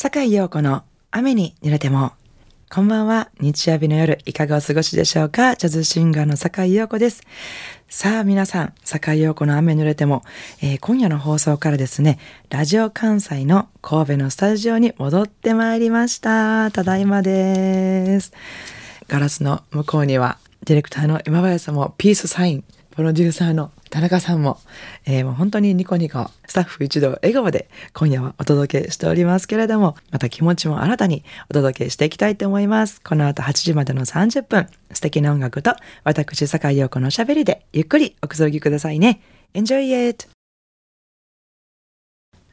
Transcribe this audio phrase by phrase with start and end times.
[0.00, 2.12] 坂井陽子の雨に濡れても。
[2.70, 3.30] こんばんは。
[3.40, 5.56] 日曜日の夜、いかがお過ごしでしょうか？
[5.56, 7.22] ジャズシンガーの坂井陽子です。
[7.88, 10.22] さあ皆さん、坂井陽子の雨濡れても、
[10.62, 16.70] えー、今夜の放送からですね、ラジオ関西の神戸のスタジオに戻ってまいりました。
[16.70, 18.32] ただいまです。
[19.08, 24.58] ガラスの向こうには、ディレクターの今林さんもピースサイン、プロデューサーの田中さんも、
[25.06, 33.00] えー、もう本当にニコニコ、スタッフ一同笑顔で今夜はお届けしておりますけれども、また気持ちも新たにお届けしていきたいと思います。
[33.00, 35.74] この後8時までの30分、素敵な音楽と
[36.04, 39.20] 私、坂井陽子のしゃべりでゆっくりおくぞろぎくださいね。
[39.54, 40.37] Enjoy it!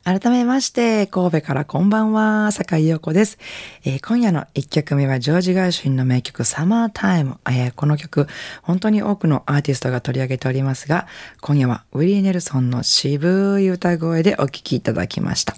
[0.05, 3.39] 改めまして、神戸からこんばんは、坂井陽子です、
[3.85, 8.27] えー、今夜の一曲目はジョージ・ガーシュインの名曲サマータイム、えー、この曲、
[8.61, 11.07] 本当に多くのアーティストが取り上げておりますが、
[11.41, 15.57] 今夜はウィリー・ネルソンの渋い歌声でお聴きいただきました。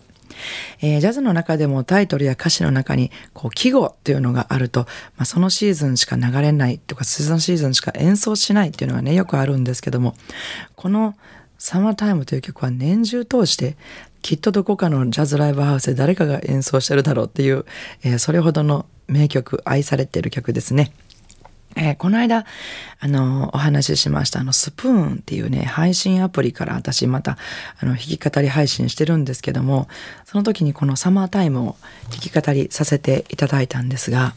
[0.80, 4.84] えー、ジャズの中でもタイトルや歌詞の中にこう記号というのがあると、
[5.18, 10.16] まあ、そのシーズンしか流れないとかそのシーズンしか演奏しないっていうのがねよくあるんですけども
[10.78, 11.16] この
[11.58, 13.78] サマータイムという曲は年中通して
[14.22, 17.66] きっとどこかのジャズライブハウスで誰かが演奏してるだろうっていう、
[18.04, 20.92] えー、それほどの名曲、愛されてる曲ですね。
[21.76, 22.46] えー、この間、
[23.00, 27.38] あの、お話ししました、あの、スプーンっていうね、配信アプリから私また、
[27.80, 29.88] あの、弾き語り配信してるんですけども、
[30.26, 31.76] その時にこのサマータイムを
[32.10, 34.34] 弾き語りさせていただいたんですが、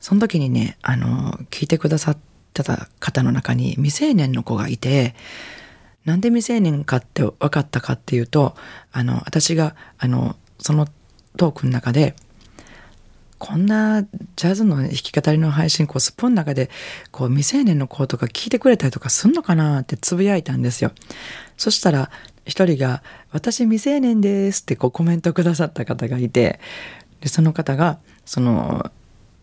[0.00, 2.18] その時にね、あの、聞いてくださっ
[2.52, 5.14] てた方の中に未成年の子がいて、
[6.08, 8.54] なんで未成年かって分かったかっていうと
[8.92, 10.88] あの私があのその
[11.36, 12.14] トークの中で
[13.36, 16.70] こんなジャズの弾き語りの配信こうスプーンの中で
[17.10, 20.92] こう未成年の子とか聞いてくれたりとかすんのかなってつぶやいたんですよ。
[21.58, 22.10] そしたら
[22.46, 26.58] 一人が「私未成年です」ってこうコメントくださった方がいて
[27.20, 28.90] でその方がその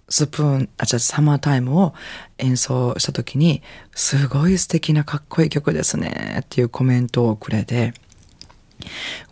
[0.07, 1.93] スプーン、あ、じゃサマータイムを
[2.37, 3.61] 演奏した時に、
[3.93, 7.93] すごい素敵なかっこいい曲ですねっていうコメントをくれて、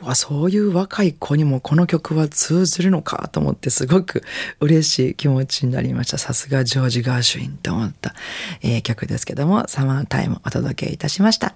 [0.01, 4.23] わそういう若い子にもこの曲は通ずるのかと思ってすごく
[4.59, 6.17] 嬉しい気持ちになりました。
[6.17, 8.15] さすがジョージ・ガーシュインと思った、
[8.61, 11.55] えー、曲ですけども、サマータイムお届けいたしました。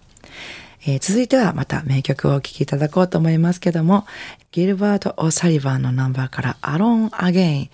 [0.86, 4.06] えー、続いてはまた名曲をお聴きいただこうと思いますけども、
[4.52, 7.70] ギルバート・オ・サリバンのナンバーからアロン・アゲ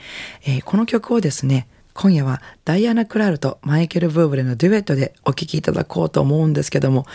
[0.46, 7.06] イン、この曲をですね、今夜はダイアナ・クラールとマイケル・ブーブレのデュエットでお聴きいただこうと思うんですけども、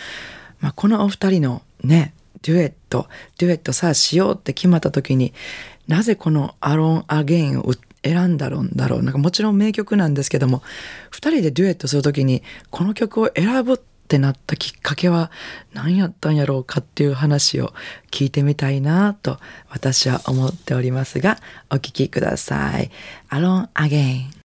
[0.59, 2.13] まあ、このお二人のね、
[2.43, 3.07] デュエット、
[3.37, 5.33] デュエットさあしようって決まった時に、
[5.87, 7.73] なぜこのアロン・アゲインを
[8.03, 9.03] 選んだろうんだろう。
[9.03, 10.61] なんかもちろん名曲なんですけども、
[11.11, 13.77] 二人でデュエットする時にこの曲を選ぶっ
[14.09, 15.29] ってなったきっかけは
[15.73, 17.73] 何やったんやろうかっていう話を
[18.09, 19.37] 聞いてみたいなと
[19.69, 21.37] 私は思っておりますが
[21.69, 22.89] お聞きください。
[23.29, 24.39] Alone Again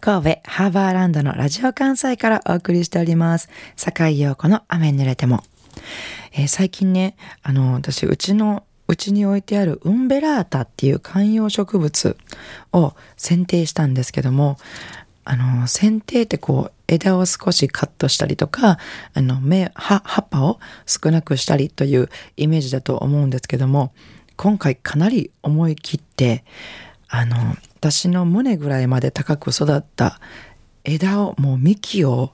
[0.00, 3.48] 神戸ハーバーランドのラジオ関西からお送りしております。
[3.74, 5.42] 坂井陽子の雨濡れても。
[6.32, 12.18] えー、最近ね、あの、私、うちのうちに置いてあるウンベラータっていう観葉植物
[12.74, 14.58] を剪定したんですけども、
[15.24, 18.78] あの、剪定ってこう、枝を少しカットしたりとか、
[19.14, 23.92] あの、芽、葉、っぱを少なくしたりというイメージだと思うんですけども、
[24.36, 26.44] 今回かなり思い切って、
[27.08, 27.36] あの、
[27.76, 30.20] 私の胸ぐらいまで高く育った
[30.84, 32.32] 枝を、もう幹を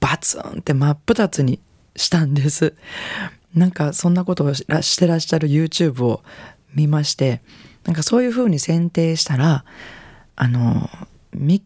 [0.00, 1.60] バツンって真っ二つに
[1.96, 2.74] したんです。
[3.54, 6.22] なんかそんなことをしてらっしゃる YouTube を
[6.74, 7.42] 見まして、
[7.84, 9.64] なんかそういう風に剪定したら、
[10.36, 10.88] あの、
[11.32, 11.64] 幹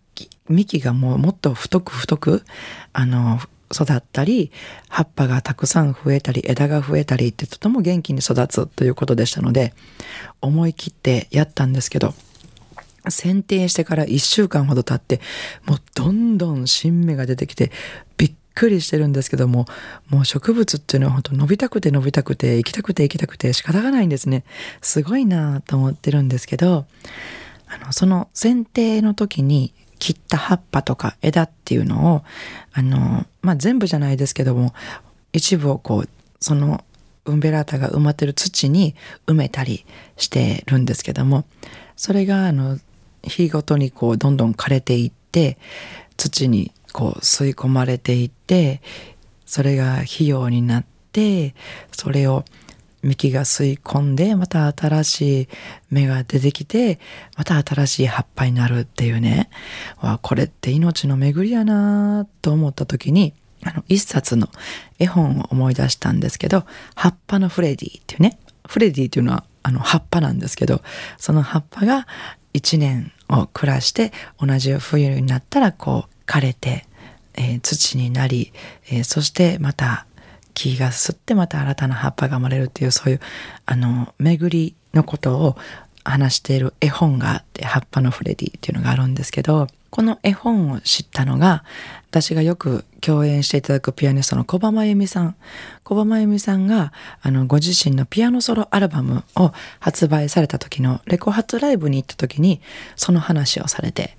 [0.49, 2.45] 幹がもうもっと太く太く
[2.93, 3.39] あの
[3.73, 4.53] 育ったり
[4.89, 9.75] 葉っぱがたくさん増えたり枝が増えたりってとても元気に育つということでしたので
[10.41, 12.15] 思い切ってやったんですけど
[13.09, 15.21] 剪定してから1週間ほど経って
[15.65, 17.71] もうどんどん新芽が出てきて
[18.17, 19.67] びっくりしてるんですけども
[20.09, 24.45] もう植物っていうのは本当伸びたくて伸びたくて行きたくて行きたくて仕方がないんですね。
[24.81, 26.87] すごいなと思ってるんですけど
[27.69, 32.25] あのその剪定の時に切った葉っぱとか枝っていうのを
[32.73, 34.75] あの、まあ、全部じゃないですけども
[35.33, 36.09] 一部をこう
[36.41, 36.85] その
[37.25, 38.95] ウンベラータが埋まってる土に
[39.27, 39.85] 埋めたり
[40.17, 41.45] してるんですけども
[41.97, 42.79] それがあの
[43.23, 45.59] 日ごとにこうどんどん枯れていって
[46.17, 48.81] 土にこう吸い込まれていって
[49.45, 51.55] それが肥料になって
[51.93, 52.45] それを
[53.07, 55.49] 幹が吸い込んでまた新しい
[55.91, 56.99] 芽が出てきて
[57.37, 59.49] また新しい葉っぱになるっていうね。
[60.01, 64.49] わこれって命の巡りやなと思った時にあの一冊の
[64.99, 66.65] 絵本を思い出したんですけど
[66.95, 68.39] 「葉っぱのフレディ」っていうね。
[68.67, 70.83] フレディっていうのはあの葉っぱなんですけど
[71.19, 72.07] その葉っぱが
[72.55, 76.87] 1年を暮らして同じ冬になったらこう枯れて、
[77.35, 78.53] えー、土になり、
[78.89, 80.07] えー、そしてまた
[80.57, 83.21] 木が吸ってまた新たな葉っぱが生まれるっていうそういう
[83.67, 85.57] あの巡りのことを
[86.03, 91.63] 話している絵本があって「葉っぱのフレディ」っていうのがあるんですけどこの絵本を知ったのが
[92.11, 95.37] 私がよく共演していただくピアニストの小葉真由美さん
[95.85, 102.61] 小葉真由美さんがあのご自身のピアノソロアルバムを発売された時のレコ発ライブに行った時に
[102.95, 104.17] その話をされて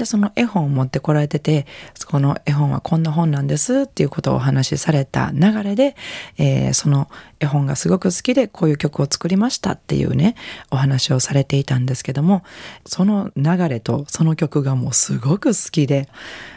[0.00, 1.66] で、その絵本を持ってこられてて、
[2.06, 5.94] この絵本はこんな本なんですっていうことをお話しされた流れで、
[6.38, 7.08] えー、その
[7.38, 10.34] 絵本がすごく好きでこういう曲を作りましたっていうね、
[10.70, 12.42] お話をされていたんですけども、
[12.86, 16.08] その流れとその曲がもうすごく好きで、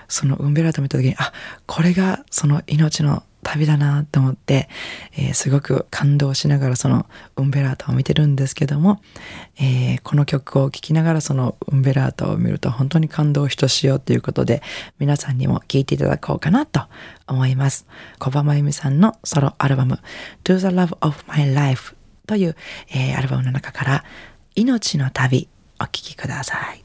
[0.07, 1.33] そのウンベラート見た時に、あ、
[1.65, 4.69] これがその命の旅だなと思って、
[5.13, 7.05] えー、すごく感動しながらその
[7.35, 9.01] ウンベラータを見てるんですけども、
[9.59, 14.61] えー、この曲を聴きながらそのウンベラータを見ると本当に感動ひとしようということで
[14.99, 16.81] 皆さんにも聴いていただこうかなと
[17.27, 17.85] 思います。
[18.19, 19.99] 小葉真由美さんのソロアルバム
[20.45, 22.55] To the Love of My Life という、
[22.89, 24.03] えー、アルバムの中から
[24.55, 25.49] 命の旅
[25.79, 26.83] お聴きください。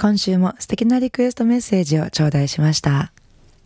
[0.00, 3.12] 今週も素敵なリクエストメッセージを頂戴しました。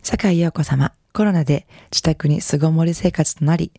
[0.03, 3.71] 阪井楊子様コロナで自宅に巣ごもり生活となり、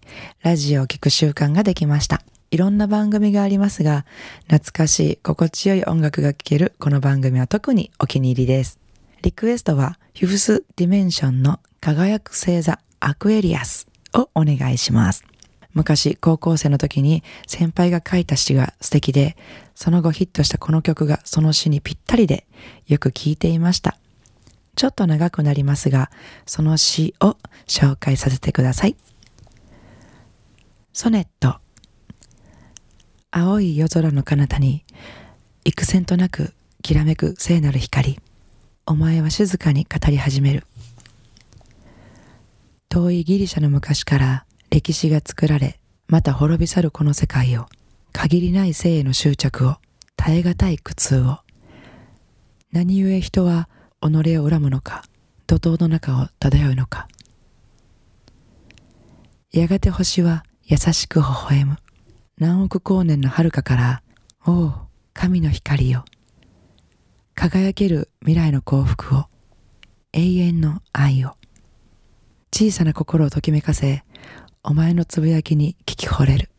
[0.44, 2.22] ラジオを聴く習慣ができました。
[2.52, 4.06] いろんな番組がありますが、
[4.48, 8.80] 懐かしい、心地よい音楽が聴けるこの番組は特にお気に入りです。
[9.24, 15.26] リクエストは、フィフスディメンションの輝く星座アクエリアスをお願いします。
[15.74, 19.36] 昔高校生の時に先輩が書いた詩が素敵で、
[19.74, 22.46] その後ヒットしたこの曲がその詩にぴったりで
[22.88, 23.98] よく聴いていました。
[24.76, 26.10] ちょっと長くなりますが、
[26.46, 27.38] その詩を
[27.68, 28.96] 紹介させてください。
[30.94, 31.58] ソネット。
[33.32, 34.84] 青い夜空の彼方に、
[35.66, 38.20] 幾千となくきらめく聖なる光。
[38.86, 40.66] お前は静かに語り始める。
[42.90, 47.66] 遠いギリシャの昔から歴史が作られ、また滅び去るこの世界を、
[48.12, 49.78] 限りない生への執着を、
[50.16, 51.40] 耐え難い苦痛を。
[52.72, 53.70] 何故人は
[54.10, 55.04] 己を恨むのか
[55.48, 57.08] 怒涛の中を漂うのか。
[59.52, 61.78] やがて星は優しく微笑む。
[62.38, 64.02] 何億光年の遥かから
[64.46, 64.74] おお
[65.14, 66.06] 神の光よ。
[67.36, 69.26] 輝ける未来の幸福を。
[70.12, 71.36] 永遠の愛を。
[72.54, 74.04] 小さな心をときめかせ
[74.64, 76.50] お前のつぶやきに聞き惚れる。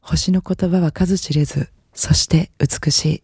[0.00, 3.22] 星の言葉は数知れずそして美しい。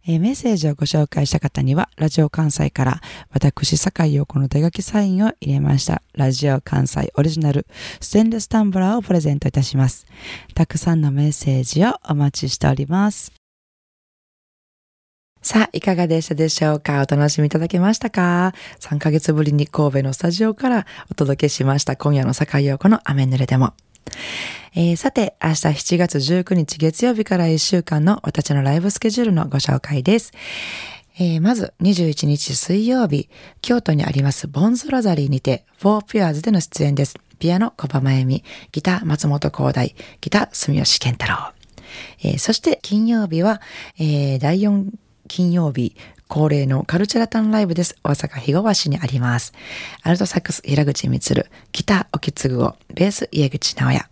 [0.08, 6.02] えー、メッセージをご紹介した方には、ラジオ関西から私坂井陽子の手書きサインを入れました。
[6.14, 7.68] ラジオ関西オリジナル
[8.00, 10.06] ステンレスタンブラーをプレゼントいたします。
[10.54, 13.32] たくさんのメッセージをお待ちしております。
[15.42, 17.06] さあ、いかがでしたでしょうか？
[17.08, 23.74] お楽しみいただけましたか ?3 ヶ月ぶりに神戸のスタジオからお届けしました今夜の坂井陽子の雨濡れでも。
[24.76, 30.34] えー、さて、明日7月19日月曜日から1週間の私のライブスケジュールのご紹介です。
[31.18, 33.30] えー、まず21日水曜日、
[33.62, 37.16] 京都にありますボンズロザリーにて、フォーピュアーズでの出演です。
[37.40, 38.44] ピアノ小葉真由美、
[38.74, 41.54] ギター松本光大、ギター住吉健太郎。
[42.22, 43.62] えー、そして金曜日は、
[43.98, 44.90] えー、第4
[45.28, 45.96] 金曜日、
[46.28, 47.96] 恒例のカルチャラタンライブです。
[48.04, 49.54] 大阪日川市にあります。
[50.02, 54.06] アルトサックス平口光、ギター沖継を、ベース家口直也。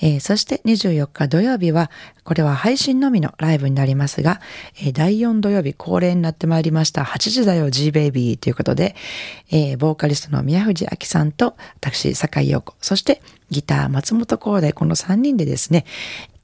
[0.00, 1.90] えー、そして24日土曜日は、
[2.24, 4.40] これは配信のみのライブになりますが、
[4.76, 8.96] えー、第4土曜日恒例になってまいりました8時だよ G ベイビーということで、
[9.50, 15.84] えー、ボーカリストの宮藤明さんと私、坂井陽子、そしてギター松本光大、この3人でですね、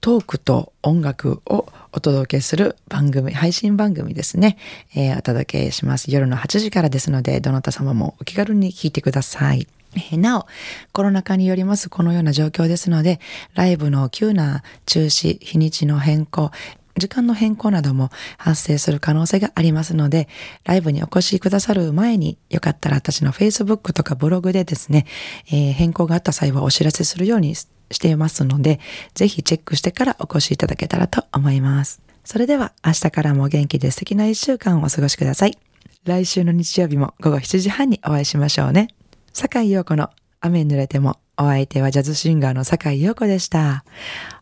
[0.06, 4.56] トークと音楽をお届けする番組、配信番組ですね、
[4.94, 6.12] えー、お届けします。
[6.12, 9.66] 夜の8時からですので、どなた様もお気軽に聞いてください。
[10.12, 10.46] なお、
[10.92, 13.18] コロナ禍によりますこのような状況ですので、
[13.54, 16.52] ライブの急な中止、日にちの変更、
[16.96, 20.28] 時間の変更なども発生する可能性がありますので、
[20.62, 25.04] ライブにお越しくださる前に、よかったら私の Facebook とかブログでですね、
[25.48, 27.56] えー、変更があった際はお知らせするように
[27.90, 28.80] していますので、
[29.14, 32.00] ぜひチェックしてからお越しいただけたらと思います。
[32.24, 35.58] それでは明日からも元気で素敵な一週間をお過ごしください。
[36.04, 38.88] 来週の日曜日も午後7時半にお会いしましょうね。
[39.32, 43.84] 坂井陽子の雨濡れてもお相手はジャズシンガーの坂井陽子でした。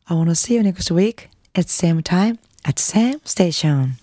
[0.07, 3.95] I wanna see you next week at same time at same station.